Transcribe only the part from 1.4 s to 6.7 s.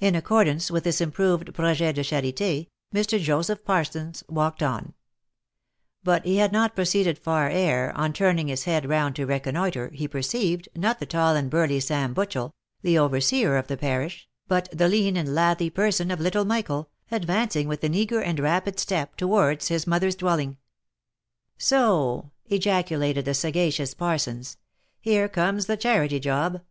projet de charite, Mr. Joseph Parsons walked on; but he had